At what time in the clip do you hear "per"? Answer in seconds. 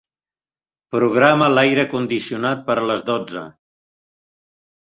2.71-2.79